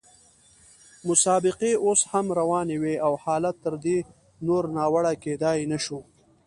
[1.07, 3.97] مسابقې اوس هم روانې وې او حالت تر دې
[4.47, 5.99] نور ناوړه کېدای نه شو.